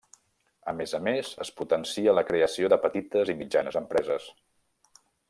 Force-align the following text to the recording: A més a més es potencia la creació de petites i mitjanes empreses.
A 0.71 0.73
més 0.77 0.93
a 0.99 1.01
més 1.07 1.29
es 1.45 1.51
potencia 1.59 2.15
la 2.19 2.25
creació 2.31 2.71
de 2.75 2.81
petites 2.87 3.33
i 3.35 3.39
mitjanes 3.43 3.79
empreses. 3.83 4.31